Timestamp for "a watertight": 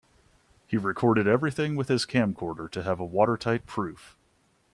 2.99-3.67